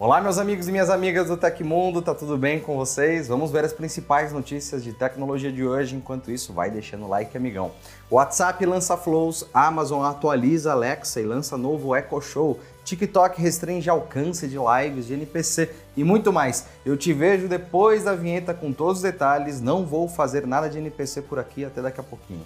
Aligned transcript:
Olá, 0.00 0.20
meus 0.20 0.38
amigos 0.38 0.68
e 0.68 0.70
minhas 0.70 0.90
amigas 0.90 1.26
do 1.26 1.36
Tecmundo, 1.36 2.00
tá 2.00 2.14
tudo 2.14 2.38
bem 2.38 2.60
com 2.60 2.76
vocês? 2.76 3.26
Vamos 3.26 3.50
ver 3.50 3.64
as 3.64 3.72
principais 3.72 4.32
notícias 4.32 4.84
de 4.84 4.92
tecnologia 4.92 5.50
de 5.50 5.66
hoje. 5.66 5.96
Enquanto 5.96 6.30
isso, 6.30 6.52
vai 6.52 6.70
deixando 6.70 7.04
o 7.04 7.08
like, 7.08 7.36
amigão. 7.36 7.72
WhatsApp 8.08 8.64
lança 8.64 8.96
Flows, 8.96 9.46
Amazon 9.52 10.04
atualiza 10.04 10.70
Alexa 10.70 11.20
e 11.20 11.24
lança 11.24 11.58
novo 11.58 11.96
Echo 11.96 12.20
Show. 12.20 12.60
TikTok 12.84 13.42
restringe 13.42 13.90
alcance 13.90 14.46
de 14.46 14.56
lives 14.56 15.08
de 15.08 15.14
NPC 15.14 15.68
e 15.96 16.04
muito 16.04 16.32
mais. 16.32 16.66
Eu 16.86 16.96
te 16.96 17.12
vejo 17.12 17.48
depois 17.48 18.04
da 18.04 18.14
vinheta 18.14 18.54
com 18.54 18.72
todos 18.72 18.98
os 18.98 19.02
detalhes. 19.02 19.60
Não 19.60 19.84
vou 19.84 20.08
fazer 20.08 20.46
nada 20.46 20.70
de 20.70 20.78
NPC 20.78 21.22
por 21.22 21.40
aqui, 21.40 21.64
até 21.64 21.82
daqui 21.82 21.98
a 21.98 22.04
pouquinho. 22.04 22.44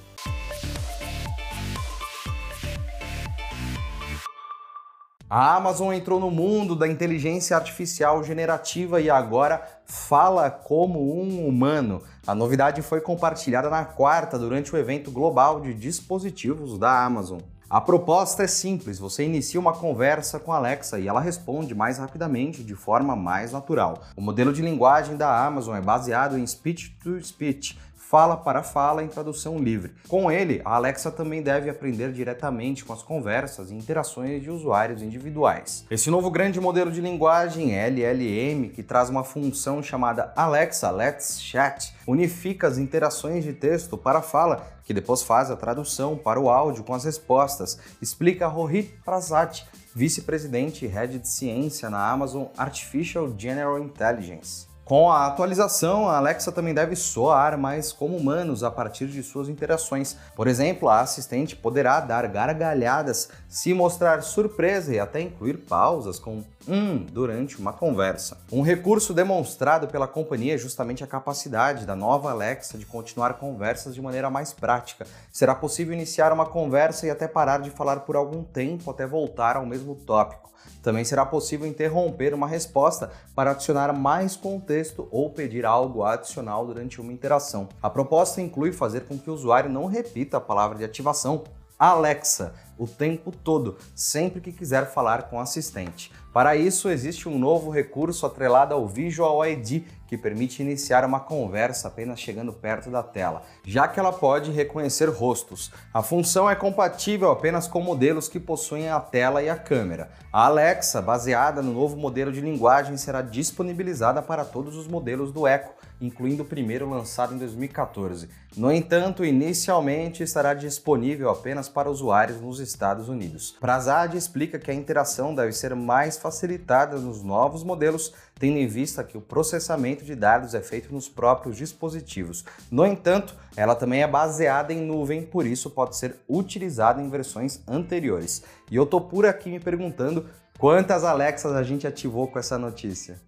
A 5.34 5.56
Amazon 5.56 5.94
entrou 5.94 6.20
no 6.20 6.30
mundo 6.30 6.76
da 6.76 6.86
inteligência 6.86 7.56
artificial 7.56 8.22
generativa 8.22 9.00
e 9.00 9.08
agora 9.08 9.66
fala 9.86 10.50
como 10.50 11.18
um 11.18 11.48
humano. 11.48 12.02
A 12.26 12.34
novidade 12.34 12.82
foi 12.82 13.00
compartilhada 13.00 13.70
na 13.70 13.82
quarta 13.82 14.38
durante 14.38 14.74
o 14.74 14.76
evento 14.76 15.10
global 15.10 15.62
de 15.62 15.72
dispositivos 15.72 16.78
da 16.78 17.02
Amazon. 17.02 17.40
A 17.70 17.80
proposta 17.80 18.42
é 18.42 18.46
simples: 18.46 18.98
você 18.98 19.24
inicia 19.24 19.58
uma 19.58 19.72
conversa 19.72 20.38
com 20.38 20.52
Alexa 20.52 21.00
e 21.00 21.08
ela 21.08 21.18
responde 21.18 21.74
mais 21.74 21.96
rapidamente, 21.96 22.62
de 22.62 22.74
forma 22.74 23.16
mais 23.16 23.52
natural. 23.52 24.02
O 24.14 24.20
modelo 24.20 24.52
de 24.52 24.60
linguagem 24.60 25.16
da 25.16 25.46
Amazon 25.46 25.74
é 25.74 25.80
baseado 25.80 26.36
em 26.36 26.46
speech 26.46 26.94
to 27.02 27.18
speech, 27.24 27.78
fala 28.12 28.36
para 28.36 28.62
fala 28.62 29.02
em 29.02 29.08
tradução 29.08 29.56
livre. 29.56 29.94
Com 30.06 30.30
ele, 30.30 30.60
a 30.66 30.74
Alexa 30.74 31.10
também 31.10 31.40
deve 31.40 31.70
aprender 31.70 32.12
diretamente 32.12 32.84
com 32.84 32.92
as 32.92 33.02
conversas 33.02 33.70
e 33.70 33.74
interações 33.74 34.42
de 34.42 34.50
usuários 34.50 35.00
individuais. 35.00 35.86
Esse 35.90 36.10
novo 36.10 36.30
grande 36.30 36.60
modelo 36.60 36.92
de 36.92 37.00
linguagem 37.00 37.74
LLM, 37.74 38.68
que 38.68 38.82
traz 38.82 39.08
uma 39.08 39.24
função 39.24 39.82
chamada 39.82 40.30
Alexa 40.36 40.90
Let's 40.90 41.40
Chat, 41.40 41.94
unifica 42.06 42.68
as 42.68 42.76
interações 42.76 43.44
de 43.44 43.54
texto 43.54 43.96
para 43.96 44.20
fala, 44.20 44.66
que 44.84 44.92
depois 44.92 45.22
faz 45.22 45.50
a 45.50 45.56
tradução 45.56 46.14
para 46.14 46.38
o 46.38 46.50
áudio 46.50 46.84
com 46.84 46.92
as 46.92 47.04
respostas, 47.04 47.78
explica 48.02 48.46
Rohit 48.46 48.94
Prasad, 49.02 49.62
vice-presidente 49.94 50.84
e 50.84 50.88
head 50.88 51.18
de 51.18 51.28
ciência 51.28 51.88
na 51.88 52.10
Amazon 52.10 52.44
Artificial 52.58 53.32
General 53.38 53.78
Intelligence. 53.78 54.70
Com 54.84 55.10
a 55.10 55.26
atualização, 55.26 56.08
a 56.08 56.16
Alexa 56.16 56.50
também 56.50 56.74
deve 56.74 56.96
soar 56.96 57.56
mais 57.56 57.92
como 57.92 58.16
humanos 58.16 58.64
a 58.64 58.70
partir 58.70 59.06
de 59.06 59.22
suas 59.22 59.48
interações. 59.48 60.16
Por 60.34 60.48
exemplo, 60.48 60.88
a 60.88 61.00
assistente 61.00 61.54
poderá 61.54 62.00
dar 62.00 62.26
gargalhadas, 62.26 63.28
se 63.48 63.72
mostrar 63.72 64.22
surpresa 64.22 64.92
e 64.92 64.98
até 64.98 65.20
incluir 65.20 65.58
pausas 65.58 66.18
com 66.18 66.42
um 66.68 66.98
durante 66.98 67.58
uma 67.58 67.72
conversa. 67.72 68.38
Um 68.50 68.62
recurso 68.62 69.12
demonstrado 69.12 69.88
pela 69.88 70.06
companhia 70.06 70.54
é 70.54 70.58
justamente 70.58 71.02
a 71.02 71.06
capacidade 71.06 71.86
da 71.86 71.96
nova 71.96 72.30
Alexa 72.30 72.78
de 72.78 72.86
continuar 72.86 73.34
conversas 73.34 73.94
de 73.94 74.02
maneira 74.02 74.30
mais 74.30 74.52
prática. 74.52 75.06
Será 75.32 75.54
possível 75.54 75.92
iniciar 75.92 76.32
uma 76.32 76.46
conversa 76.46 77.06
e 77.06 77.10
até 77.10 77.26
parar 77.26 77.60
de 77.60 77.70
falar 77.70 78.00
por 78.00 78.16
algum 78.16 78.42
tempo 78.42 78.90
até 78.90 79.06
voltar 79.06 79.56
ao 79.56 79.66
mesmo 79.66 79.94
tópico. 79.94 80.50
Também 80.82 81.04
será 81.04 81.24
possível 81.24 81.66
interromper 81.66 82.34
uma 82.34 82.46
resposta 82.46 83.10
para 83.34 83.52
adicionar 83.52 83.92
mais 83.92 84.36
contexto 84.36 85.08
ou 85.10 85.30
pedir 85.30 85.64
algo 85.64 86.04
adicional 86.04 86.66
durante 86.66 87.00
uma 87.00 87.12
interação. 87.12 87.68
A 87.80 87.88
proposta 87.88 88.40
inclui 88.40 88.72
fazer 88.72 89.02
com 89.02 89.18
que 89.18 89.30
o 89.30 89.34
usuário 89.34 89.70
não 89.70 89.86
repita 89.86 90.36
a 90.36 90.40
palavra 90.40 90.78
de 90.78 90.84
ativação 90.84 91.44
Alexa 91.78 92.54
o 92.78 92.86
tempo 92.86 93.32
todo, 93.32 93.76
sempre 93.94 94.40
que 94.40 94.52
quiser 94.52 94.92
falar 94.92 95.24
com 95.24 95.36
o 95.36 95.40
assistente. 95.40 96.12
Para 96.32 96.56
isso, 96.56 96.88
existe 96.88 97.28
um 97.28 97.38
novo 97.38 97.70
recurso 97.70 98.24
atrelado 98.24 98.72
ao 98.72 98.88
Visual 98.88 99.44
ID 99.46 99.82
que 100.12 100.18
permite 100.18 100.60
iniciar 100.60 101.06
uma 101.06 101.20
conversa 101.20 101.88
apenas 101.88 102.20
chegando 102.20 102.52
perto 102.52 102.90
da 102.90 103.02
tela, 103.02 103.44
já 103.64 103.88
que 103.88 103.98
ela 103.98 104.12
pode 104.12 104.50
reconhecer 104.50 105.08
rostos. 105.08 105.72
A 105.90 106.02
função 106.02 106.50
é 106.50 106.54
compatível 106.54 107.30
apenas 107.30 107.66
com 107.66 107.80
modelos 107.80 108.28
que 108.28 108.38
possuem 108.38 108.90
a 108.90 109.00
tela 109.00 109.42
e 109.42 109.48
a 109.48 109.56
câmera. 109.56 110.10
A 110.30 110.44
Alexa, 110.44 111.00
baseada 111.00 111.62
no 111.62 111.72
novo 111.72 111.96
modelo 111.96 112.30
de 112.30 112.42
linguagem, 112.42 112.98
será 112.98 113.22
disponibilizada 113.22 114.20
para 114.20 114.44
todos 114.44 114.76
os 114.76 114.86
modelos 114.86 115.32
do 115.32 115.48
Echo 115.48 115.70
incluindo 116.02 116.42
o 116.42 116.46
primeiro 116.46 116.88
lançado 116.90 117.32
em 117.32 117.38
2014. 117.38 118.28
No 118.56 118.72
entanto, 118.72 119.24
inicialmente 119.24 120.22
estará 120.22 120.52
disponível 120.52 121.30
apenas 121.30 121.68
para 121.68 121.88
usuários 121.88 122.40
nos 122.40 122.58
Estados 122.58 123.08
Unidos. 123.08 123.56
Prasad 123.60 124.14
explica 124.14 124.58
que 124.58 124.70
a 124.70 124.74
interação 124.74 125.34
deve 125.34 125.52
ser 125.52 125.74
mais 125.76 126.18
facilitada 126.18 126.98
nos 126.98 127.22
novos 127.22 127.62
modelos, 127.62 128.12
tendo 128.38 128.58
em 128.58 128.66
vista 128.66 129.04
que 129.04 129.16
o 129.16 129.20
processamento 129.20 130.04
de 130.04 130.14
dados 130.14 130.54
é 130.54 130.60
feito 130.60 130.92
nos 130.92 131.08
próprios 131.08 131.56
dispositivos. 131.56 132.44
No 132.70 132.84
entanto, 132.84 133.36
ela 133.56 133.74
também 133.74 134.02
é 134.02 134.06
baseada 134.06 134.72
em 134.72 134.80
nuvem, 134.80 135.22
por 135.22 135.46
isso 135.46 135.70
pode 135.70 135.96
ser 135.96 136.16
utilizada 136.28 137.00
em 137.00 137.08
versões 137.08 137.60
anteriores. 137.68 138.42
E 138.70 138.76
eu 138.76 138.86
tô 138.86 139.00
por 139.00 139.26
aqui 139.26 139.50
me 139.50 139.60
perguntando 139.60 140.26
quantas 140.58 141.04
Alexas 141.04 141.52
a 141.52 141.62
gente 141.62 141.86
ativou 141.86 142.26
com 142.28 142.38
essa 142.38 142.58
notícia. 142.58 143.20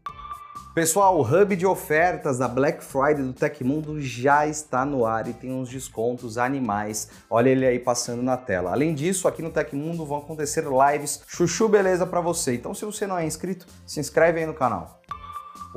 Pessoal, 0.74 1.16
o 1.16 1.22
hub 1.22 1.54
de 1.54 1.64
ofertas 1.64 2.38
da 2.38 2.48
Black 2.48 2.82
Friday 2.82 3.22
do 3.22 3.32
Tecmundo 3.32 4.00
já 4.00 4.44
está 4.44 4.84
no 4.84 5.06
ar 5.06 5.28
e 5.28 5.32
tem 5.32 5.52
uns 5.52 5.68
descontos 5.68 6.36
animais. 6.36 7.10
Olha 7.30 7.48
ele 7.48 7.64
aí 7.64 7.78
passando 7.78 8.24
na 8.24 8.36
tela. 8.36 8.72
Além 8.72 8.92
disso, 8.92 9.28
aqui 9.28 9.40
no 9.40 9.52
Tecmundo 9.52 10.04
vão 10.04 10.18
acontecer 10.18 10.64
lives 10.64 11.22
chuchu 11.28 11.68
beleza 11.68 12.04
para 12.04 12.20
você. 12.20 12.56
Então, 12.56 12.74
se 12.74 12.84
você 12.84 13.06
não 13.06 13.16
é 13.16 13.24
inscrito, 13.24 13.68
se 13.86 14.00
inscreve 14.00 14.40
aí 14.40 14.46
no 14.46 14.52
canal. 14.52 15.00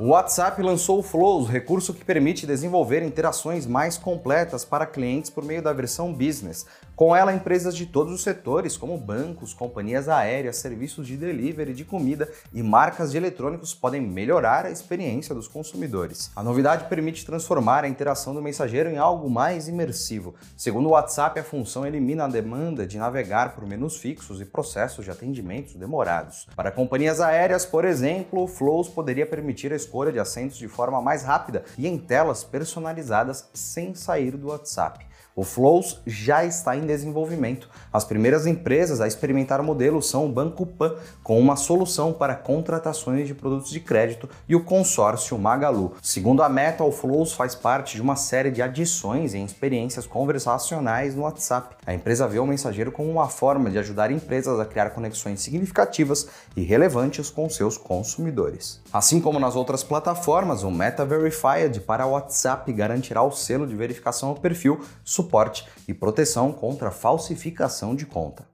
O 0.00 0.08
WhatsApp 0.08 0.60
lançou 0.62 0.98
o 0.98 1.02
Flows, 1.02 1.48
recurso 1.48 1.94
que 1.94 2.04
permite 2.04 2.44
desenvolver 2.44 3.02
interações 3.02 3.66
mais 3.66 3.96
completas 3.96 4.64
para 4.64 4.84
clientes 4.84 5.30
por 5.30 5.44
meio 5.44 5.62
da 5.62 5.72
versão 5.72 6.12
Business. 6.12 6.66
Com 6.98 7.14
ela, 7.14 7.32
empresas 7.32 7.76
de 7.76 7.86
todos 7.86 8.12
os 8.12 8.24
setores, 8.24 8.76
como 8.76 8.98
bancos, 8.98 9.54
companhias 9.54 10.08
aéreas, 10.08 10.56
serviços 10.56 11.06
de 11.06 11.16
delivery 11.16 11.72
de 11.72 11.84
comida 11.84 12.28
e 12.52 12.60
marcas 12.60 13.12
de 13.12 13.16
eletrônicos, 13.16 13.72
podem 13.72 14.00
melhorar 14.00 14.66
a 14.66 14.70
experiência 14.72 15.32
dos 15.32 15.46
consumidores. 15.46 16.32
A 16.34 16.42
novidade 16.42 16.88
permite 16.88 17.24
transformar 17.24 17.84
a 17.84 17.88
interação 17.88 18.34
do 18.34 18.42
mensageiro 18.42 18.90
em 18.90 18.98
algo 18.98 19.30
mais 19.30 19.68
imersivo. 19.68 20.34
Segundo 20.56 20.86
o 20.86 20.90
WhatsApp, 20.90 21.38
a 21.38 21.44
função 21.44 21.86
elimina 21.86 22.24
a 22.24 22.28
demanda 22.28 22.84
de 22.84 22.98
navegar 22.98 23.54
por 23.54 23.64
menus 23.64 23.98
fixos 23.98 24.40
e 24.40 24.44
processos 24.44 25.04
de 25.04 25.12
atendimentos 25.12 25.76
demorados. 25.76 26.48
Para 26.56 26.72
companhias 26.72 27.20
aéreas, 27.20 27.64
por 27.64 27.84
exemplo, 27.84 28.42
o 28.42 28.48
Flows 28.48 28.88
poderia 28.88 29.24
permitir 29.24 29.72
a 29.72 29.76
escolha 29.76 30.10
de 30.10 30.18
assentos 30.18 30.58
de 30.58 30.66
forma 30.66 31.00
mais 31.00 31.22
rápida 31.22 31.62
e 31.78 31.86
em 31.86 31.96
telas 31.96 32.42
personalizadas 32.42 33.48
sem 33.54 33.94
sair 33.94 34.36
do 34.36 34.48
WhatsApp. 34.48 35.06
O 35.38 35.44
Flows 35.44 36.00
já 36.04 36.44
está 36.44 36.74
em 36.74 36.84
desenvolvimento. 36.84 37.70
As 37.92 38.04
primeiras 38.04 38.44
empresas 38.44 39.00
a 39.00 39.06
experimentar 39.06 39.60
o 39.60 39.64
modelo 39.64 40.02
são 40.02 40.26
o 40.26 40.28
Banco 40.28 40.66
Pan, 40.66 40.96
com 41.22 41.38
uma 41.38 41.54
solução 41.54 42.12
para 42.12 42.34
contratações 42.34 43.28
de 43.28 43.34
produtos 43.34 43.70
de 43.70 43.78
crédito, 43.78 44.28
e 44.48 44.56
o 44.56 44.64
consórcio 44.64 45.38
Magalu. 45.38 45.94
Segundo 46.02 46.42
a 46.42 46.48
Meta, 46.48 46.82
o 46.82 46.90
Flows 46.90 47.34
faz 47.34 47.54
parte 47.54 47.94
de 47.94 48.02
uma 48.02 48.16
série 48.16 48.50
de 48.50 48.60
adições 48.60 49.32
em 49.32 49.44
experiências 49.44 50.08
conversacionais 50.08 51.14
no 51.14 51.22
WhatsApp. 51.22 51.76
A 51.86 51.94
empresa 51.94 52.26
vê 52.26 52.40
o 52.40 52.46
mensageiro 52.46 52.90
como 52.90 53.08
uma 53.08 53.28
forma 53.28 53.70
de 53.70 53.78
ajudar 53.78 54.10
empresas 54.10 54.58
a 54.58 54.64
criar 54.64 54.90
conexões 54.90 55.40
significativas 55.40 56.26
e 56.56 56.62
relevantes 56.62 57.30
com 57.30 57.48
seus 57.48 57.78
consumidores. 57.78 58.82
Assim 58.92 59.20
como 59.20 59.38
nas 59.38 59.54
outras 59.54 59.84
plataformas, 59.84 60.64
o 60.64 60.70
Meta 60.72 61.04
Verified 61.04 61.78
para 61.86 62.06
o 62.06 62.10
WhatsApp 62.10 62.72
garantirá 62.72 63.22
o 63.22 63.30
selo 63.30 63.68
de 63.68 63.76
verificação 63.76 64.30
ao 64.30 64.34
perfil, 64.34 64.80
suporte 65.28 65.66
e 65.86 65.92
proteção 65.92 66.50
contra 66.50 66.90
falsificação 66.90 67.94
de 67.94 68.06
conta. 68.06 68.46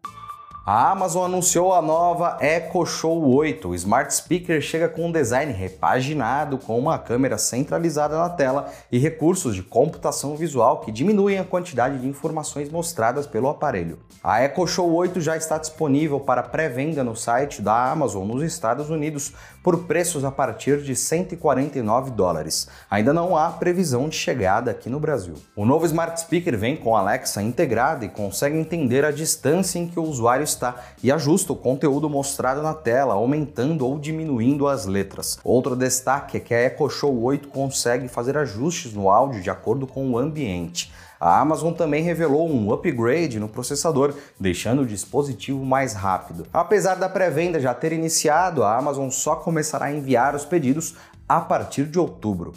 A 0.66 0.92
Amazon 0.92 1.26
anunciou 1.26 1.74
a 1.74 1.82
nova 1.82 2.38
Echo 2.40 2.86
Show 2.86 3.22
8. 3.34 3.68
O 3.68 3.74
Smart 3.74 4.14
Speaker 4.14 4.62
chega 4.62 4.88
com 4.88 5.08
um 5.08 5.12
design 5.12 5.52
repaginado, 5.52 6.56
com 6.56 6.78
uma 6.78 6.98
câmera 6.98 7.36
centralizada 7.36 8.16
na 8.16 8.30
tela 8.30 8.72
e 8.90 8.96
recursos 8.96 9.54
de 9.54 9.62
computação 9.62 10.34
visual 10.36 10.80
que 10.80 10.90
diminuem 10.90 11.38
a 11.38 11.44
quantidade 11.44 11.98
de 11.98 12.08
informações 12.08 12.70
mostradas 12.70 13.26
pelo 13.26 13.50
aparelho. 13.50 13.98
A 14.22 14.42
Echo 14.42 14.66
Show 14.66 14.90
8 14.90 15.20
já 15.20 15.36
está 15.36 15.58
disponível 15.58 16.18
para 16.18 16.42
pré-venda 16.42 17.04
no 17.04 17.14
site 17.14 17.60
da 17.60 17.90
Amazon 17.90 18.26
nos 18.26 18.42
Estados 18.42 18.88
Unidos 18.88 19.34
por 19.62 19.84
preços 19.84 20.24
a 20.24 20.30
partir 20.30 20.80
de 20.80 20.96
149 20.96 22.10
dólares. 22.12 22.68
Ainda 22.90 23.12
não 23.12 23.36
há 23.36 23.50
previsão 23.50 24.08
de 24.08 24.16
chegada 24.16 24.70
aqui 24.70 24.88
no 24.88 24.98
Brasil. 24.98 25.34
O 25.54 25.66
novo 25.66 25.84
Smart 25.84 26.18
Speaker 26.18 26.56
vem 26.56 26.74
com 26.74 26.96
Alexa 26.96 27.42
integrada 27.42 28.06
e 28.06 28.08
consegue 28.08 28.56
entender 28.56 29.04
a 29.04 29.10
distância 29.10 29.78
em 29.78 29.86
que 29.86 30.00
o 30.00 30.04
usuário 30.04 30.53
e 31.02 31.10
ajusta 31.10 31.52
o 31.52 31.56
conteúdo 31.56 32.08
mostrado 32.08 32.62
na 32.62 32.74
tela, 32.74 33.14
aumentando 33.14 33.86
ou 33.86 33.98
diminuindo 33.98 34.68
as 34.68 34.86
letras. 34.86 35.38
Outro 35.42 35.74
destaque 35.74 36.36
é 36.36 36.40
que 36.40 36.54
a 36.54 36.62
Echo 36.62 36.88
Show 36.88 37.22
8 37.22 37.48
consegue 37.48 38.08
fazer 38.08 38.36
ajustes 38.36 38.92
no 38.92 39.10
áudio 39.10 39.40
de 39.40 39.50
acordo 39.50 39.86
com 39.86 40.10
o 40.10 40.18
ambiente. 40.18 40.92
A 41.20 41.40
Amazon 41.40 41.72
também 41.72 42.02
revelou 42.02 42.50
um 42.50 42.72
upgrade 42.72 43.40
no 43.40 43.48
processador, 43.48 44.14
deixando 44.38 44.82
o 44.82 44.86
dispositivo 44.86 45.64
mais 45.64 45.94
rápido. 45.94 46.46
Apesar 46.52 46.96
da 46.96 47.08
pré-venda 47.08 47.58
já 47.58 47.72
ter 47.72 47.92
iniciado, 47.92 48.62
a 48.62 48.76
Amazon 48.76 49.08
só 49.08 49.36
começará 49.36 49.86
a 49.86 49.92
enviar 49.92 50.34
os 50.34 50.44
pedidos 50.44 50.94
a 51.28 51.40
partir 51.40 51.86
de 51.86 51.98
outubro. 51.98 52.52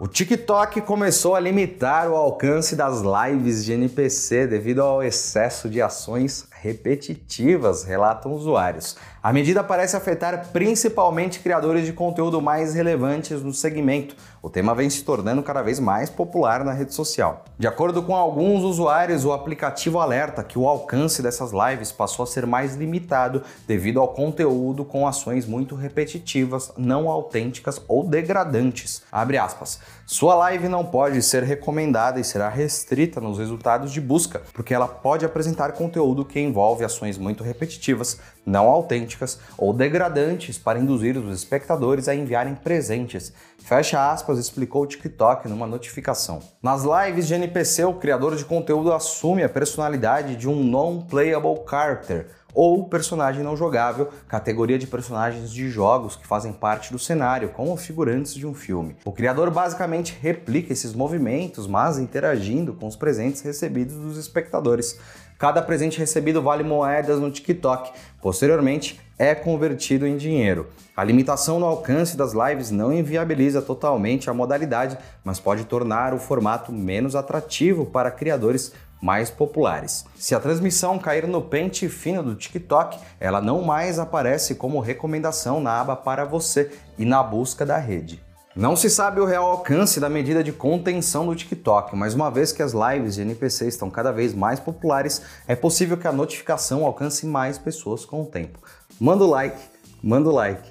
O 0.00 0.06
TikTok 0.06 0.80
começou 0.82 1.34
a 1.34 1.40
limitar 1.40 2.08
o 2.08 2.14
alcance 2.14 2.76
das 2.76 3.02
lives 3.02 3.64
de 3.64 3.72
NPC 3.72 4.46
devido 4.46 4.80
ao 4.80 5.02
excesso 5.02 5.68
de 5.68 5.82
ações 5.82 6.46
repetitivas, 6.60 7.84
relatam 7.84 8.32
usuários. 8.32 8.96
A 9.22 9.32
medida 9.32 9.62
parece 9.62 9.96
afetar 9.96 10.48
principalmente 10.52 11.40
criadores 11.40 11.84
de 11.84 11.92
conteúdo 11.92 12.40
mais 12.40 12.74
relevantes 12.74 13.42
no 13.42 13.52
segmento. 13.52 14.16
O 14.40 14.48
tema 14.48 14.74
vem 14.74 14.88
se 14.88 15.02
tornando 15.02 15.42
cada 15.42 15.62
vez 15.62 15.80
mais 15.80 16.08
popular 16.08 16.64
na 16.64 16.72
rede 16.72 16.94
social. 16.94 17.44
De 17.58 17.66
acordo 17.66 18.02
com 18.02 18.14
alguns 18.14 18.62
usuários, 18.62 19.24
o 19.24 19.32
aplicativo 19.32 19.98
alerta 19.98 20.44
que 20.44 20.58
o 20.58 20.68
alcance 20.68 21.20
dessas 21.20 21.50
lives 21.52 21.90
passou 21.90 22.22
a 22.22 22.26
ser 22.26 22.46
mais 22.46 22.76
limitado 22.76 23.42
devido 23.66 24.00
ao 24.00 24.08
conteúdo 24.08 24.84
com 24.84 25.06
ações 25.06 25.46
muito 25.46 25.74
repetitivas, 25.74 26.72
não 26.76 27.10
autênticas 27.10 27.80
ou 27.88 28.04
degradantes. 28.04 29.02
Abre 29.10 29.38
aspas. 29.38 29.80
Sua 30.06 30.34
live 30.34 30.68
não 30.68 30.84
pode 30.84 31.22
ser 31.22 31.42
recomendada 31.42 32.18
e 32.18 32.24
será 32.24 32.48
restrita 32.48 33.20
nos 33.20 33.38
resultados 33.38 33.92
de 33.92 34.00
busca, 34.00 34.42
porque 34.52 34.72
ela 34.72 34.88
pode 34.88 35.24
apresentar 35.24 35.72
conteúdo 35.72 36.24
que 36.24 36.40
envolve 36.40 36.84
ações 36.84 37.18
muito 37.18 37.44
repetitivas, 37.44 38.18
não 38.44 38.68
autênticas 38.68 39.38
ou 39.58 39.72
degradantes 39.72 40.56
para 40.56 40.78
induzir 40.78 41.16
os 41.18 41.36
espectadores 41.36 42.08
a 42.08 42.14
enviarem 42.14 42.54
presentes. 42.54 43.32
Fecha 43.58 44.10
aspas, 44.10 44.38
explicou 44.38 44.82
o 44.82 44.86
TikTok 44.86 45.46
numa 45.46 45.66
notificação. 45.66 46.40
Nas 46.62 46.84
lives 46.84 47.26
de 47.26 47.34
NPC, 47.34 47.84
o 47.84 47.94
criador 47.94 48.34
de 48.34 48.44
conteúdo 48.44 48.92
assume 48.92 49.42
a 49.42 49.48
personalidade 49.48 50.36
de 50.36 50.48
um 50.48 50.64
non-playable 50.64 51.64
character, 51.68 52.28
ou 52.54 52.88
personagem 52.88 53.42
não 53.42 53.56
jogável, 53.56 54.08
categoria 54.26 54.78
de 54.78 54.86
personagens 54.86 55.50
de 55.50 55.68
jogos 55.68 56.16
que 56.16 56.26
fazem 56.26 56.52
parte 56.52 56.92
do 56.92 56.98
cenário, 56.98 57.50
como 57.50 57.76
figurantes 57.76 58.34
de 58.34 58.46
um 58.46 58.54
filme. 58.54 58.96
O 59.04 59.12
criador 59.12 59.50
basicamente 59.50 60.16
replica 60.20 60.72
esses 60.72 60.94
movimentos, 60.94 61.66
mas 61.66 61.98
interagindo 61.98 62.72
com 62.72 62.86
os 62.86 62.96
presentes 62.96 63.42
recebidos 63.42 63.96
dos 63.96 64.16
espectadores. 64.16 64.98
Cada 65.38 65.62
presente 65.62 66.00
recebido 66.00 66.42
vale 66.42 66.64
moedas 66.64 67.20
no 67.20 67.30
TikTok. 67.30 67.92
Posteriormente, 68.20 69.00
é 69.16 69.36
convertido 69.36 70.04
em 70.04 70.16
dinheiro. 70.16 70.66
A 70.96 71.04
limitação 71.04 71.60
no 71.60 71.66
alcance 71.66 72.16
das 72.16 72.32
lives 72.32 72.72
não 72.72 72.92
inviabiliza 72.92 73.62
totalmente 73.62 74.28
a 74.28 74.34
modalidade, 74.34 74.98
mas 75.22 75.38
pode 75.38 75.64
tornar 75.64 76.12
o 76.12 76.18
formato 76.18 76.72
menos 76.72 77.14
atrativo 77.14 77.86
para 77.86 78.10
criadores 78.10 78.72
mais 79.00 79.30
populares. 79.30 80.04
Se 80.16 80.34
a 80.34 80.40
transmissão 80.40 80.98
cair 80.98 81.28
no 81.28 81.40
pente 81.40 81.88
fino 81.88 82.20
do 82.20 82.34
TikTok, 82.34 82.98
ela 83.20 83.40
não 83.40 83.62
mais 83.62 84.00
aparece 84.00 84.56
como 84.56 84.80
recomendação 84.80 85.60
na 85.60 85.80
aba 85.80 85.94
para 85.94 86.24
você 86.24 86.72
e 86.98 87.04
na 87.04 87.22
busca 87.22 87.64
da 87.64 87.78
rede. 87.78 88.27
Não 88.58 88.74
se 88.74 88.90
sabe 88.90 89.20
o 89.20 89.24
real 89.24 89.44
alcance 89.44 90.00
da 90.00 90.08
medida 90.08 90.42
de 90.42 90.50
contenção 90.50 91.24
do 91.24 91.36
TikTok, 91.36 91.94
mas 91.94 92.14
uma 92.14 92.28
vez 92.28 92.50
que 92.50 92.60
as 92.60 92.72
lives 92.72 93.14
de 93.14 93.20
NPC 93.20 93.68
estão 93.68 93.88
cada 93.88 94.10
vez 94.10 94.34
mais 94.34 94.58
populares, 94.58 95.22
é 95.46 95.54
possível 95.54 95.96
que 95.96 96.08
a 96.08 96.12
notificação 96.12 96.84
alcance 96.84 97.24
mais 97.24 97.56
pessoas 97.56 98.04
com 98.04 98.22
o 98.22 98.26
tempo. 98.26 98.58
Manda 98.98 99.22
o 99.22 99.30
like, 99.30 99.56
manda 100.02 100.28
o 100.28 100.32
like. 100.32 100.70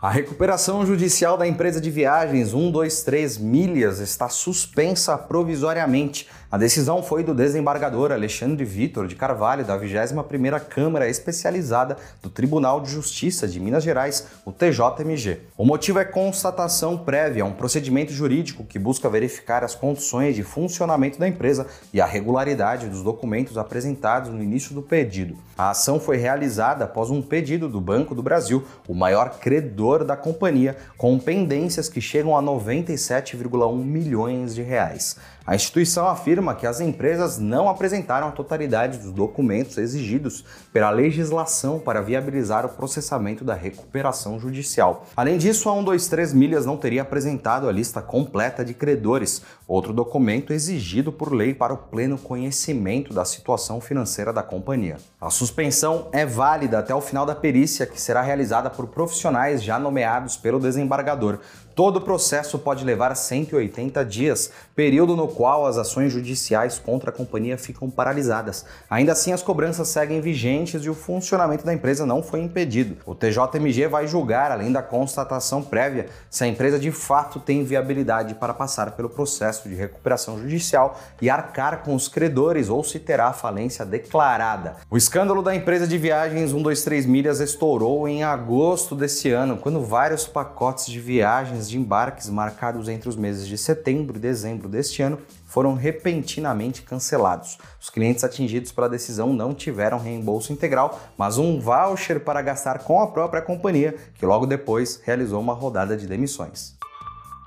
A 0.00 0.08
recuperação 0.08 0.86
judicial 0.86 1.36
da 1.36 1.46
empresa 1.46 1.82
de 1.82 1.90
viagens 1.90 2.48
123 2.48 3.36
Milhas 3.36 3.98
está 3.98 4.30
suspensa 4.30 5.18
provisoriamente. 5.18 6.30
A 6.52 6.58
decisão 6.58 7.02
foi 7.02 7.24
do 7.24 7.34
desembargador 7.34 8.12
Alexandre 8.12 8.62
Vitor 8.62 9.08
de 9.08 9.16
Carvalho, 9.16 9.64
da 9.64 9.80
21ª 9.80 10.60
Câmara 10.60 11.08
Especializada 11.08 11.96
do 12.22 12.28
Tribunal 12.28 12.82
de 12.82 12.90
Justiça 12.90 13.48
de 13.48 13.58
Minas 13.58 13.82
Gerais, 13.82 14.26
o 14.44 14.52
TJMG. 14.52 15.40
O 15.56 15.64
motivo 15.64 15.98
é 15.98 16.04
constatação 16.04 16.98
prévia, 16.98 17.46
um 17.46 17.54
procedimento 17.54 18.12
jurídico 18.12 18.66
que 18.66 18.78
busca 18.78 19.08
verificar 19.08 19.64
as 19.64 19.74
condições 19.74 20.36
de 20.36 20.42
funcionamento 20.42 21.18
da 21.18 21.26
empresa 21.26 21.66
e 21.90 22.02
a 22.02 22.04
regularidade 22.04 22.86
dos 22.86 23.02
documentos 23.02 23.56
apresentados 23.56 24.28
no 24.28 24.42
início 24.42 24.74
do 24.74 24.82
pedido. 24.82 25.38
A 25.56 25.70
ação 25.70 25.98
foi 25.98 26.18
realizada 26.18 26.84
após 26.84 27.08
um 27.08 27.22
pedido 27.22 27.66
do 27.66 27.80
Banco 27.80 28.14
do 28.14 28.22
Brasil, 28.22 28.62
o 28.86 28.92
maior 28.92 29.38
credor 29.38 30.04
da 30.04 30.18
companhia, 30.18 30.76
com 30.98 31.18
pendências 31.18 31.88
que 31.88 32.00
chegam 32.02 32.36
a 32.36 32.42
97,1 32.42 33.74
milhões 33.74 34.54
de 34.54 34.60
reais. 34.60 35.16
A 35.44 35.56
instituição 35.56 36.06
afirma 36.06 36.41
que 36.50 36.66
as 36.66 36.80
empresas 36.80 37.38
não 37.38 37.68
apresentaram 37.68 38.26
a 38.26 38.32
totalidade 38.32 38.98
dos 38.98 39.12
documentos 39.12 39.78
exigidos 39.78 40.44
pela 40.72 40.90
legislação 40.90 41.78
para 41.78 42.02
viabilizar 42.02 42.66
o 42.66 42.70
processamento 42.70 43.44
da 43.44 43.54
recuperação 43.54 44.40
judicial. 44.40 45.06
Além 45.16 45.38
disso, 45.38 45.68
a 45.68 45.74
123 45.74 46.32
Milhas 46.32 46.66
não 46.66 46.76
teria 46.76 47.02
apresentado 47.02 47.68
a 47.68 47.72
lista 47.72 48.02
completa 48.02 48.64
de 48.64 48.74
credores, 48.74 49.42
outro 49.68 49.92
documento 49.92 50.52
exigido 50.52 51.12
por 51.12 51.32
lei 51.32 51.54
para 51.54 51.72
o 51.72 51.78
pleno 51.78 52.18
conhecimento 52.18 53.14
da 53.14 53.24
situação 53.24 53.80
financeira 53.80 54.32
da 54.32 54.42
companhia. 54.42 54.96
A 55.20 55.30
suspensão 55.30 56.08
é 56.12 56.26
válida 56.26 56.80
até 56.80 56.92
o 56.92 57.00
final 57.00 57.24
da 57.24 57.34
perícia, 57.34 57.86
que 57.86 58.00
será 58.00 58.22
realizada 58.22 58.68
por 58.68 58.88
profissionais 58.88 59.62
já 59.62 59.78
nomeados 59.78 60.36
pelo 60.36 60.58
desembargador. 60.58 61.38
Todo 61.74 61.96
o 61.96 62.00
processo 62.00 62.58
pode 62.58 62.84
levar 62.84 63.14
180 63.14 64.04
dias, 64.04 64.50
período 64.76 65.16
no 65.16 65.26
qual 65.26 65.66
as 65.66 65.78
ações 65.78 66.12
judiciais 66.12 66.78
contra 66.78 67.08
a 67.08 67.12
companhia 67.12 67.56
ficam 67.56 67.88
paralisadas. 67.88 68.66
Ainda 68.90 69.12
assim, 69.12 69.32
as 69.32 69.42
cobranças 69.42 69.88
seguem 69.88 70.20
vigentes 70.20 70.84
e 70.84 70.90
o 70.90 70.94
funcionamento 70.94 71.64
da 71.64 71.72
empresa 71.72 72.04
não 72.04 72.22
foi 72.22 72.40
impedido. 72.40 72.98
O 73.06 73.14
TJMG 73.14 73.88
vai 73.88 74.06
julgar, 74.06 74.52
além 74.52 74.70
da 74.70 74.82
constatação 74.82 75.62
prévia, 75.62 76.08
se 76.28 76.44
a 76.44 76.46
empresa 76.46 76.78
de 76.78 76.92
fato 76.92 77.40
tem 77.40 77.64
viabilidade 77.64 78.34
para 78.34 78.52
passar 78.52 78.92
pelo 78.92 79.08
processo 79.08 79.66
de 79.66 79.74
recuperação 79.74 80.38
judicial 80.38 81.00
e 81.22 81.30
arcar 81.30 81.82
com 81.82 81.94
os 81.94 82.06
credores 82.06 82.68
ou 82.68 82.84
se 82.84 82.98
terá 82.98 83.32
falência 83.32 83.86
declarada. 83.86 84.76
O 84.90 84.96
escândalo 84.96 85.42
da 85.42 85.54
empresa 85.54 85.86
de 85.86 85.96
viagens 85.96 86.50
123 86.50 87.06
Milhas 87.06 87.40
estourou 87.40 88.06
em 88.06 88.22
agosto 88.22 88.94
desse 88.94 89.30
ano, 89.30 89.56
quando 89.56 89.80
vários 89.80 90.26
pacotes 90.26 90.86
de 90.86 91.00
viagens 91.00 91.61
de 91.68 91.78
embarques 91.78 92.28
marcados 92.28 92.88
entre 92.88 93.08
os 93.08 93.16
meses 93.16 93.46
de 93.46 93.56
setembro 93.58 94.16
e 94.16 94.20
dezembro 94.20 94.68
deste 94.68 95.02
ano 95.02 95.18
foram 95.46 95.74
repentinamente 95.74 96.82
cancelados. 96.82 97.58
Os 97.80 97.90
clientes 97.90 98.24
atingidos 98.24 98.72
pela 98.72 98.88
decisão 98.88 99.32
não 99.32 99.54
tiveram 99.54 99.98
reembolso 99.98 100.52
integral, 100.52 101.00
mas 101.16 101.38
um 101.38 101.60
voucher 101.60 102.20
para 102.20 102.40
gastar 102.40 102.80
com 102.80 103.00
a 103.00 103.06
própria 103.06 103.42
companhia, 103.42 103.94
que 104.14 104.24
logo 104.24 104.46
depois 104.46 105.00
realizou 105.04 105.40
uma 105.40 105.52
rodada 105.52 105.96
de 105.96 106.06
demissões. 106.06 106.74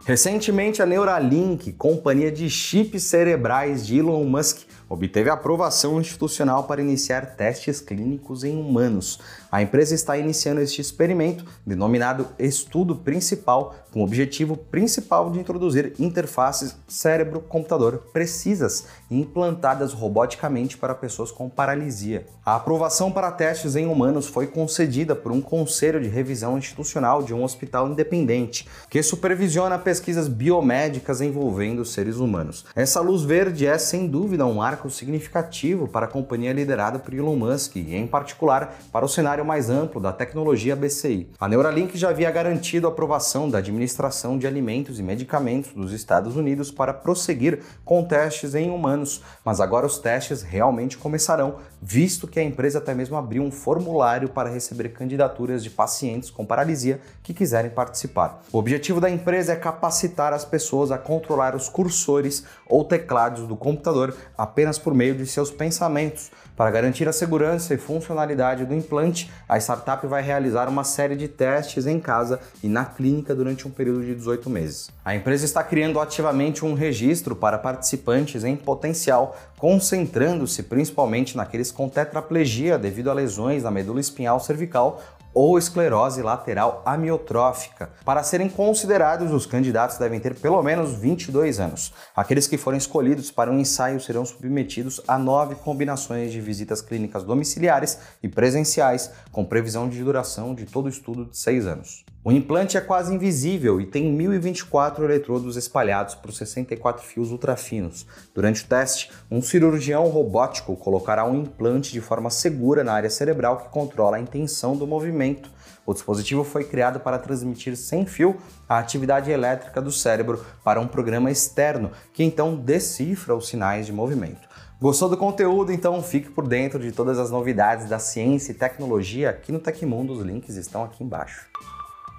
Recentemente, 0.06 0.84
a 0.84 0.86
Neuralink, 0.86 1.74
companhia 1.74 2.32
de 2.32 2.48
chips 2.48 3.02
cerebrais 3.06 3.88
de 3.88 3.98
Elon 3.98 4.24
Musk, 4.24 4.60
obteve 4.90 5.30
aprovação 5.30 6.00
institucional 6.00 6.64
para 6.66 6.82
iniciar 6.82 7.36
testes 7.36 7.82
clínicos 7.82 8.44
em 8.44 8.60
humanos. 8.60 9.20
A 9.52 9.62
empresa 9.62 9.96
está 9.96 10.18
iniciando 10.18 10.62
este 10.62 10.82
experimento, 10.82 11.46
denominado 11.66 12.28
Estudo 12.38 12.96
Principal, 12.96 13.76
com 13.92 14.02
o 14.02 14.04
objetivo 14.04 14.58
principal 14.58 15.32
de 15.32 15.40
introduzir 15.40 15.94
interfaces 15.98 16.76
cérebro-computador 16.86 18.10
precisas 18.12 18.88
implantadas 19.10 19.94
roboticamente 19.94 20.78
para 20.78 20.94
pessoas 20.94 21.32
com 21.32 21.50
paralisia. 21.50 22.26
A 22.46 22.56
aprovação 22.58 23.10
para 23.10 23.32
testes 23.32 23.78
em 23.78 23.86
humanos 23.86 24.28
foi 24.28 24.48
concedida 24.48 25.16
por 25.16 25.32
um 25.32 25.40
conselho 25.40 26.02
de 26.02 26.10
revisão 26.10 26.58
institucional 26.58 27.24
de 27.24 27.34
um 27.34 27.44
hospital 27.44 27.88
independente, 27.88 28.68
que 28.90 29.02
supervisiona 29.02 29.80
pesquisas 29.80 30.28
biomédicas 30.28 31.22
envolvendo 31.22 31.86
seres 31.86 32.18
humanos. 32.18 32.66
Essa 32.76 33.00
luz 33.00 33.24
verde 33.24 33.66
é, 33.66 33.78
sem 33.78 34.08
dúvida, 34.08 34.46
um 34.46 34.56
marco 34.56 34.85
significativo 34.90 35.88
para 35.88 36.06
a 36.06 36.10
companhia 36.10 36.54
liderada 36.54 37.00
por 37.00 37.14
Elon 37.14 37.36
Musk 37.36 37.76
e, 37.78 37.96
em 37.96 38.08
particular, 38.08 38.76
para 38.92 39.06
o 39.06 39.10
cenário 39.10 39.46
mais 39.46 39.70
amplo 39.70 40.02
da 40.02 40.12
tecnologia 40.12 40.76
BCI. 40.76 41.30
A 41.40 41.48
Neuralink 41.48 41.98
já 41.98 42.10
havia 42.10 42.32
garantido 42.32 42.88
a 42.88 42.90
aprovação 42.90 43.50
da 43.50 43.58
Administração 43.58 44.38
de 44.38 44.48
Alimentos 44.48 45.00
e 45.00 45.04
Medicamentos 45.04 45.72
dos 45.74 45.92
Estados 45.92 46.36
Unidos 46.36 46.72
para 46.72 46.94
prosseguir 46.94 47.60
com 47.84 48.04
testes 48.04 48.56
em 48.56 48.70
humanos, 48.70 49.22
mas 49.44 49.60
agora 49.60 49.86
os 49.86 50.00
testes 50.00 50.42
realmente 50.42 50.98
começarão 50.98 51.58
visto 51.88 52.28
que 52.28 52.40
a 52.40 52.44
empresa 52.44 52.80
até 52.80 52.96
mesmo 52.96 53.16
abriu 53.16 53.44
um 53.44 53.52
formulário 53.52 54.28
para 54.28 54.50
receber 54.50 54.90
candidaturas 54.90 55.64
de 55.64 55.70
pacientes 55.70 56.32
com 56.32 56.44
paralisia 56.44 57.00
que 57.22 57.32
quiserem 57.32 57.70
participar. 57.70 58.42
O 58.52 58.58
objetivo 58.58 59.00
da 59.00 59.08
empresa 59.08 59.54
é 59.54 59.56
capacitar 59.56 60.34
as 60.34 60.44
pessoas 60.44 60.92
a 60.92 60.98
controlar 60.98 61.56
os 61.56 61.70
cursores 61.70 62.44
ou 62.66 62.84
teclados 62.84 63.48
do 63.48 63.56
computador 63.56 64.18
apenas 64.36 64.80
por 64.80 64.96
meio 64.96 65.14
de 65.14 65.28
seus 65.28 65.52
pensamentos. 65.52 66.32
Para 66.56 66.72
garantir 66.72 67.06
a 67.06 67.12
segurança 67.12 67.74
e 67.74 67.78
funcionalidade 67.78 68.66
do 68.66 68.74
implante, 68.74 69.30
a 69.48 69.58
startup 69.58 70.08
vai 70.08 70.22
realizar 70.22 70.70
uma 70.70 70.86
série 70.86 71.18
de 71.18 71.28
testes 71.28 71.86
em 71.86 72.00
casa 72.00 72.40
e 72.64 72.70
na 72.70 72.86
clínica 72.86 73.36
durante 73.36 73.68
um 73.68 73.72
período 73.72 74.06
de 74.06 74.16
18 74.16 74.50
meses. 74.50 74.90
A 75.04 75.14
empresa 75.14 75.44
está 75.44 75.62
criando 75.62 76.00
ativamente 76.00 76.64
um 76.64 76.74
registro 76.74 77.36
para 77.36 77.58
participantes 77.58 78.46
em 78.46 78.56
potencial, 78.56 79.38
concentrando-se 79.58 80.64
principalmente 80.64 81.36
naqueles 81.36 81.74
com 81.74 81.90
tetraplegia 81.90 82.78
devido 82.78 83.12
a 83.12 83.14
lesões 83.14 83.64
na 83.64 83.72
medula 83.72 84.00
espinhal 84.00 84.40
cervical 84.40 85.02
ou 85.36 85.58
esclerose 85.58 86.22
lateral 86.22 86.82
amiotrófica. 86.86 87.90
Para 88.06 88.24
serem 88.24 88.48
considerados, 88.48 89.34
os 89.34 89.46
candidatos 89.46 89.98
devem 89.98 90.20
ter 90.20 90.34
pelo 90.36 90.64
menos 90.64 90.94
22 90.94 91.60
anos. 91.60 91.94
Aqueles 92.16 92.48
que 92.48 92.58
forem 92.58 92.78
escolhidos 92.78 93.30
para 93.30 93.52
um 93.52 93.60
ensaio 93.60 94.00
serão 94.00 94.26
submetidos 94.26 95.02
a 95.06 95.20
nove 95.20 95.56
combinações 95.56 96.32
de 96.32 96.40
visitas 96.40 96.82
clínicas 96.82 97.26
domiciliares 97.26 98.00
e 98.24 98.30
presenciais, 98.30 99.12
com 99.30 99.44
previsão 99.44 99.90
de 99.90 100.02
duração 100.02 100.56
de 100.56 100.66
todo 100.66 100.86
o 100.86 100.90
estudo 100.90 101.26
de 101.26 101.38
seis 101.38 101.68
anos. 101.68 102.15
O 102.28 102.32
implante 102.32 102.76
é 102.76 102.82
quase 102.82 103.14
invisível 103.14 103.80
e 103.80 103.86
tem 103.86 104.12
1024 104.12 105.06
eletrodos 105.06 105.56
espalhados 105.56 106.16
por 106.16 106.34
64 106.34 107.06
fios 107.06 107.30
ultrafinos. 107.30 108.04
Durante 108.34 108.64
o 108.64 108.68
teste, 108.68 109.12
um 109.30 109.44
cirurgião 109.44 110.08
robótico 110.08 110.76
colocará 110.76 111.24
um 111.24 111.36
implante 111.36 111.94
de 111.94 112.02
forma 112.02 112.32
segura 112.32 112.84
na 112.84 112.94
área 112.94 113.12
cerebral 113.12 113.58
que 113.58 113.70
controla 113.70 114.18
a 114.18 114.20
intenção 114.20 114.76
do 114.76 114.88
movimento. 114.88 115.52
O 115.86 115.94
dispositivo 115.94 116.44
foi 116.44 116.64
criado 116.64 117.00
para 117.00 117.20
transmitir 117.20 117.78
sem 117.78 118.08
fio 118.08 118.38
a 118.68 118.80
atividade 118.80 119.30
elétrica 119.30 119.80
do 119.80 119.92
cérebro 119.92 120.44
para 120.64 120.82
um 120.82 120.88
programa 120.88 121.30
externo, 121.30 121.92
que 122.12 122.24
então 122.24 122.56
decifra 122.56 123.36
os 123.36 123.48
sinais 123.48 123.86
de 123.86 123.94
movimento. 123.94 124.50
Gostou 124.82 125.10
do 125.10 125.16
conteúdo? 125.16 125.72
Então 125.72 126.02
fique 126.02 126.32
por 126.32 126.48
dentro 126.48 126.80
de 126.80 126.92
todas 126.92 127.20
as 127.20 127.30
novidades 127.30 127.88
da 127.88 128.00
ciência 128.00 128.52
e 128.52 128.56
tecnologia 128.56 129.30
aqui 129.30 129.52
no 129.52 129.60
Tecmundo. 129.60 130.14
Os 130.14 130.26
links 130.26 130.56
estão 130.56 130.84
aqui 130.84 131.04
embaixo. 131.04 131.46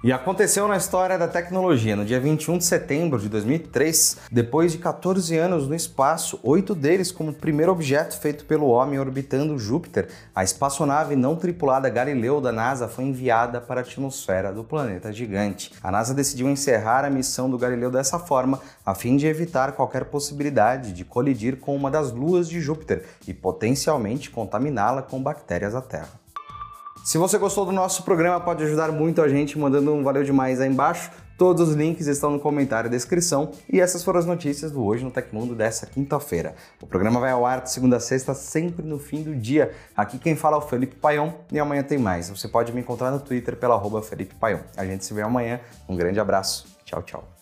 E 0.03 0.11
aconteceu 0.11 0.67
na 0.67 0.77
história 0.77 1.17
da 1.17 1.27
tecnologia. 1.27 1.95
No 1.95 2.05
dia 2.05 2.19
21 2.19 2.59
de 2.59 2.65
setembro 2.65 3.19
de 3.19 3.27
2003, 3.27 4.17
depois 4.31 4.71
de 4.71 4.77
14 4.77 5.35
anos 5.35 5.67
no 5.67 5.73
espaço, 5.73 6.39
oito 6.43 6.75
deles 6.75 7.11
como 7.11 7.31
o 7.31 7.33
primeiro 7.33 7.71
objeto 7.71 8.15
feito 8.15 8.45
pelo 8.45 8.67
homem 8.67 8.99
orbitando 8.99 9.57
Júpiter, 9.57 10.07
a 10.35 10.43
espaçonave 10.43 11.15
não 11.15 11.35
tripulada 11.35 11.89
Galileu 11.89 12.39
da 12.39 12.51
NASA 12.51 12.87
foi 12.87 13.05
enviada 13.05 13.59
para 13.59 13.81
a 13.81 13.83
atmosfera 13.83 14.53
do 14.53 14.63
planeta 14.63 15.11
gigante. 15.11 15.73
A 15.81 15.91
NASA 15.91 16.13
decidiu 16.13 16.47
encerrar 16.47 17.03
a 17.03 17.09
missão 17.09 17.49
do 17.49 17.57
Galileu 17.57 17.89
dessa 17.89 18.19
forma, 18.19 18.61
a 18.85 18.93
fim 18.93 19.17
de 19.17 19.25
evitar 19.25 19.71
qualquer 19.71 20.05
possibilidade 20.05 20.93
de 20.93 21.03
colidir 21.03 21.57
com 21.57 21.75
uma 21.75 21.89
das 21.89 22.11
luas 22.11 22.47
de 22.47 22.61
Júpiter 22.61 23.03
e 23.27 23.33
potencialmente 23.33 24.29
contaminá-la 24.29 25.01
com 25.01 25.19
bactérias 25.19 25.73
da 25.73 25.81
Terra. 25.81 26.26
Se 27.07 27.17
você 27.17 27.37
gostou 27.37 27.65
do 27.65 27.71
nosso 27.71 28.03
programa, 28.03 28.37
pode 28.37 28.61
ajudar 28.65 28.91
muito 28.91 29.21
a 29.21 29.29
gente 29.29 29.57
mandando 29.57 29.93
um 29.93 30.03
valeu 30.03 30.25
demais 30.25 30.59
aí 30.59 30.67
embaixo. 30.67 31.09
Todos 31.37 31.69
os 31.69 31.73
links 31.73 32.05
estão 32.05 32.31
no 32.31 32.37
comentário 32.37 32.89
e 32.89 32.91
descrição. 32.91 33.51
E 33.71 33.79
essas 33.79 34.03
foram 34.03 34.19
as 34.19 34.25
notícias 34.25 34.73
do 34.73 34.83
Hoje 34.83 35.05
no 35.05 35.09
Tecmundo 35.09 35.55
dessa 35.55 35.85
quinta-feira. 35.85 36.53
O 36.81 36.85
programa 36.85 37.21
vai 37.21 37.31
ao 37.31 37.45
ar 37.45 37.61
de 37.61 37.71
segunda 37.71 37.95
a 37.95 37.99
sexta, 38.01 38.33
sempre 38.33 38.85
no 38.85 38.99
fim 38.99 39.23
do 39.23 39.33
dia. 39.33 39.73
Aqui 39.95 40.19
quem 40.19 40.35
fala 40.35 40.57
é 40.57 40.59
o 40.59 40.61
Felipe 40.61 40.97
Paion 40.97 41.31
e 41.49 41.57
amanhã 41.57 41.81
tem 41.81 41.97
mais. 41.97 42.29
Você 42.29 42.49
pode 42.49 42.73
me 42.73 42.81
encontrar 42.81 43.09
no 43.09 43.21
Twitter 43.21 43.55
pela 43.55 43.75
arroba 43.75 44.01
Felipe 44.01 44.35
Paion. 44.35 44.59
A 44.75 44.85
gente 44.85 45.05
se 45.05 45.13
vê 45.13 45.21
amanhã. 45.21 45.61
Um 45.87 45.95
grande 45.95 46.19
abraço. 46.19 46.67
Tchau, 46.83 47.01
tchau. 47.03 47.36